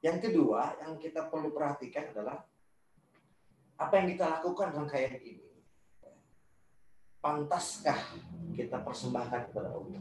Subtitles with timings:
[0.00, 2.40] Yang kedua yang kita perlu perhatikan adalah
[3.76, 5.44] apa yang kita lakukan rangkaian ini.
[7.20, 8.00] Pantaskah
[8.56, 10.00] kita persembahkan kepada Allah?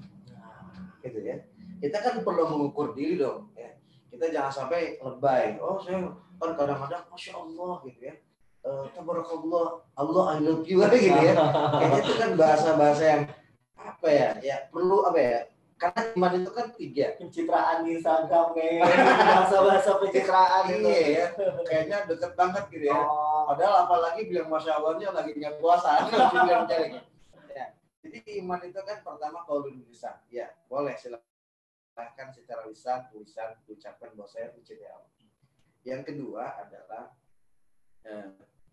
[1.03, 1.43] Gitu ya.
[1.83, 3.51] Kita kan perlu mengukur diri dong.
[3.59, 3.75] Ya.
[4.07, 5.59] Kita jangan sampai lebay.
[5.59, 8.15] Oh saya kan kadang-kadang masya Allah gitu ya.
[8.59, 11.35] Uh, tabarakallah Allah I love gitu ya.
[11.35, 13.23] Kayaknya itu kan bahasa-bahasa yang
[13.75, 14.29] apa ya?
[14.39, 15.39] Ya perlu apa ya?
[15.79, 17.05] Karena iman itu kan tiga.
[17.15, 21.25] Pencitraan di Instagram bahasa bahasa pencitraan iya ya
[21.63, 22.99] kayaknya deket banget gitu ya.
[22.99, 23.47] Oh.
[23.47, 26.03] padahal apalagi bilang masya Allahnya lagi punya puasa
[26.35, 27.09] bilang ya
[28.09, 30.95] jadi iman itu kan pertama kalau bisa ya boleh.
[30.95, 35.11] Silahkan secara lisan tulisan ucapkan bahwa saya mencintai Allah.
[35.83, 37.13] Yang kedua adalah
[38.07, 38.27] eh,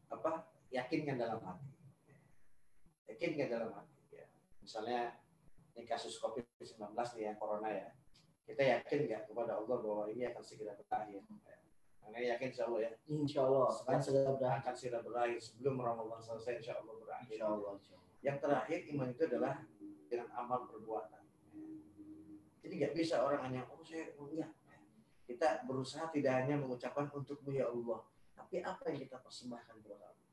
[0.09, 0.47] apa?
[0.71, 1.71] Yakinkan dalam hati.
[3.11, 4.27] Yakinkan dalam hati ya.
[4.63, 5.19] Misalnya
[5.77, 7.93] ini kasus COVID-19 nih ya, corona ya.
[8.49, 11.21] Kita yakin nggak kepada Allah bahwa ini akan segera berakhir?
[12.01, 12.91] Karena yakin insya Allah ya.
[13.13, 14.61] Insya Allah akan segera berakhir.
[14.65, 17.29] Akan segera berakhir sebelum Ramadan selesai insya Allah berakhir.
[17.37, 17.73] Insya Allah.
[18.25, 19.55] Yang terakhir iman itu adalah
[20.09, 21.23] dengan amal perbuatan.
[22.65, 24.51] Jadi nggak bisa orang hanya oh saya enggak.
[25.27, 27.99] Kita berusaha tidak hanya mengucapkan untukmu ya Allah,
[28.39, 30.31] tapi apa yang kita persembahkan kepada Allah.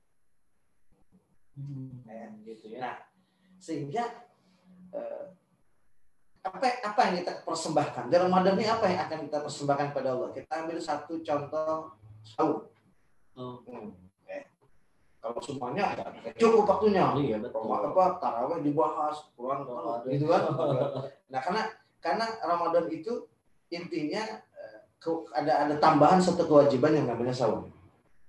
[1.58, 2.80] Hmm, ya, gitu ya.
[2.82, 2.98] Nah,
[3.58, 4.33] sehingga Eh,
[6.44, 10.30] apa apa yang kita persembahkan di Ramadan ini apa yang akan kita persembahkan pada Allah
[10.36, 12.68] kita ambil satu contoh sahur
[13.40, 13.64] oh.
[13.64, 13.96] hmm.
[14.28, 14.44] eh.
[15.24, 17.64] kalau semuanya ya, cukup waktunya iya, betul.
[17.72, 19.64] apa taraweh dibahas Quran
[20.12, 20.44] gitu kan
[21.32, 21.62] nah karena
[22.04, 23.24] karena Ramadan itu
[23.72, 24.80] intinya eh,
[25.32, 27.72] ada ada tambahan satu kewajiban yang namanya sahur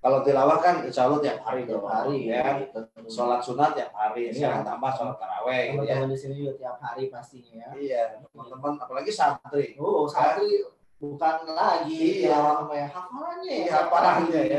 [0.05, 2.61] kalau tilawah kan insya Allah tiap hari tiap hari ya.
[3.09, 4.29] Sholat sunat tiap hari.
[4.29, 4.37] Iya.
[4.37, 5.63] Sekarang tambah sholat taraweh.
[5.73, 5.97] Gitu ya.
[5.97, 7.69] Teman-teman di sini juga tiap hari pastinya ya.
[7.73, 9.73] Iya, teman-teman apalagi santri.
[9.81, 10.61] Oh, santri
[11.01, 12.37] bukan lagi iya.
[12.37, 13.73] tilawah ya hafalannya ya.
[13.73, 14.59] Hafalannya ya.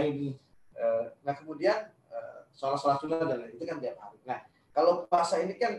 [0.75, 4.17] Eh, nah kemudian eh, sholat-sholat sunat dan itu kan tiap hari.
[4.25, 4.41] Nah
[4.73, 5.77] kalau puasa ini kan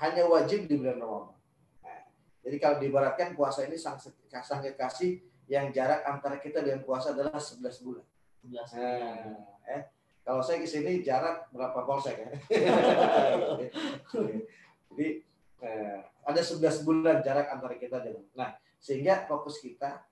[0.00, 1.36] hanya wajib di bulan Ramadan.
[1.84, 2.08] Nah,
[2.40, 7.36] jadi kalau diibaratkan puasa ini sang, sang kekasih yang jarak antara kita dengan puasa adalah
[7.36, 8.06] 11 bulan.
[8.42, 8.66] Nah,
[9.70, 9.82] eh,
[10.26, 12.30] kalau saya ke sini jarak berapa polsek ya?
[14.90, 15.08] Jadi
[15.62, 18.26] eh, ada 11 bulan jarak antara kita dengan.
[18.34, 18.50] Nah,
[18.82, 20.02] sehingga fokus kita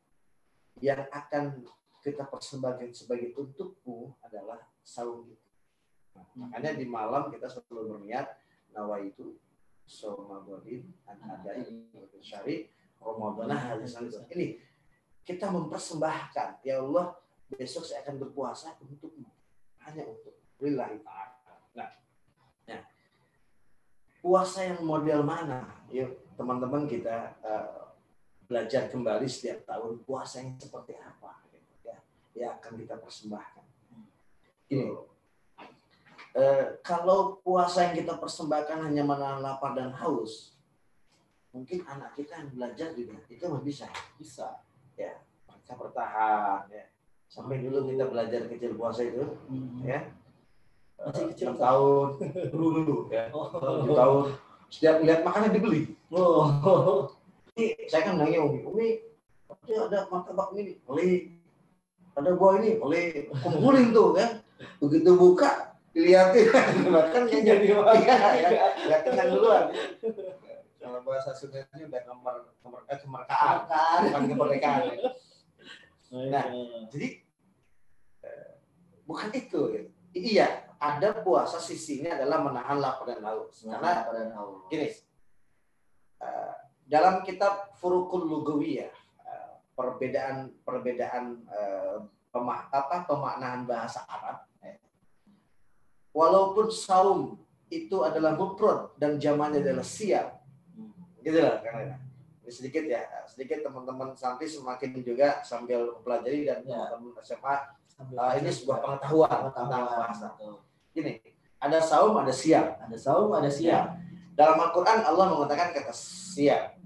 [0.79, 1.67] yang akan
[2.01, 5.49] kita persembahkan sebagai untukmu adalah saum itu.
[6.15, 8.31] Nah, makanya di malam kita selalu berniat
[8.71, 9.35] nawa itu
[9.91, 11.67] somagodin adai
[12.23, 12.71] syari
[13.03, 13.51] Ramadan
[14.31, 14.63] ini
[15.27, 17.19] kita mempersembahkan ya Allah
[17.51, 19.27] besok saya akan berpuasa untukmu
[19.83, 21.55] hanya untuk lillahi ta'ala.
[21.75, 21.91] Nah,
[22.69, 22.83] nah
[24.23, 25.67] puasa yang model mana?
[25.91, 27.91] Yuk teman-teman kita uh,
[28.47, 31.43] belajar kembali setiap tahun puasa yang seperti apa
[31.83, 31.99] ya.
[32.37, 33.67] Yang akan kita persembahkan.
[34.71, 34.87] Ini
[36.39, 40.55] uh, kalau puasa yang kita persembahkan hanya menahan lapar dan haus
[41.51, 43.91] mungkin anak kita yang belajar juga itu bisa.
[44.15, 44.63] Bisa.
[44.95, 45.19] Ya
[45.71, 46.90] mereka bertahan ya
[47.31, 49.87] sampai dulu kita belajar kecil puasa itu hmm.
[49.87, 50.11] ya.
[51.01, 51.55] Masih kecil.
[51.55, 52.09] Tahun
[52.51, 53.31] dulu dulu ya.
[53.31, 53.47] Oh.
[53.87, 54.25] tahun.
[54.69, 55.95] Setiap lihat makanan dibeli.
[56.11, 56.51] Oh.
[57.55, 58.89] ini saya kan nanya umi umi
[59.71, 61.39] ada martabak ini beli.
[62.19, 62.83] Ada buah ini.
[62.83, 63.31] Beli.
[63.31, 64.31] Kumpulin tuh kan
[64.83, 66.51] begitu buka dilihatin.
[66.99, 67.65] Makan yang jadi
[68.11, 68.49] ya ya.
[68.91, 69.71] Ya kenal duluan.
[70.83, 72.35] Kalau bahasa Sundanya udah nomor
[72.67, 73.57] nomor eh, kemerdekaan
[74.09, 74.83] bukan kemerdekaan
[76.11, 76.45] Nah,
[76.91, 77.23] jadi
[78.27, 78.51] eh,
[79.07, 79.61] bukan itu.
[79.71, 79.83] Ya.
[80.11, 80.49] Iya,
[80.83, 83.63] ada puasa sisinya adalah menahan lapar dan haus.
[83.63, 84.67] Karena dan haus.
[84.67, 84.91] Gini,
[86.19, 86.55] uh,
[86.91, 88.91] dalam kitab Furukul Lugawiyah,
[89.23, 92.03] uh, perbedaan perbedaan uh,
[92.35, 94.51] pemah, apa pemaknaan bahasa Arab.
[94.67, 94.83] Eh.
[96.11, 97.39] Walaupun saum
[97.71, 100.43] itu adalah mufrad dan zamannya adalah siap,
[101.23, 102.10] gitu lah karena
[102.51, 106.91] sedikit ya sedikit teman-teman santri semakin juga sambil mempelajari dan ya.
[106.91, 107.57] teman-teman SMA
[108.17, 110.29] uh, ini sebuah pengetahuan tentang bahasa.
[110.97, 111.13] Ini
[111.61, 112.81] ada saum, ada siap.
[112.89, 113.85] Ada saum, ada siap.
[113.93, 114.01] Ya.
[114.33, 116.81] Dalam Al-Quran Allah mengatakan kata siap.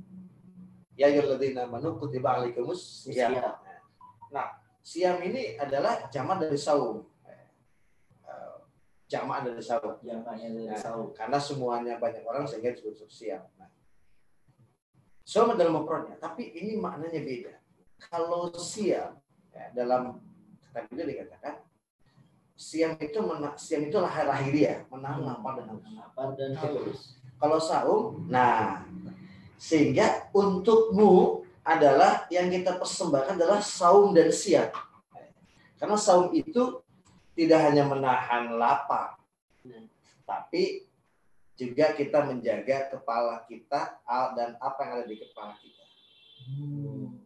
[0.95, 3.59] Ya yuladina manu kutiba alaikumus siap.
[4.31, 7.07] Nah, siam ini adalah jamaah dari saum.
[8.27, 8.57] Uh,
[9.07, 9.95] jamaah dari saum.
[10.03, 11.15] Jamaahnya dari nah, saum.
[11.15, 13.43] Karena semuanya banyak orang sehingga disebut siam.
[13.59, 13.71] Nah,
[15.25, 17.55] sama dalam mufradnya, tapi ini maknanya beda.
[18.13, 19.17] Kalau siam
[19.51, 20.21] ya, dalam
[20.69, 21.65] kata beliau dikatakan
[22.55, 25.29] siam itu mena, siam itu lahir lahiriah, menahan hmm.
[25.33, 25.85] lapar dan haus.
[25.97, 26.99] Lapar dan haus.
[27.41, 28.85] Kalau saum, nah
[29.57, 34.77] sehingga untukmu adalah yang kita persembahkan adalah saum dan siap.
[35.81, 36.85] Karena saum itu
[37.35, 39.19] tidak hanya menahan lapar,
[40.23, 40.87] tapi
[41.55, 44.03] juga kita menjaga kepala kita
[44.35, 45.85] dan apa yang ada di kepala kita.
[46.45, 47.24] Hmm.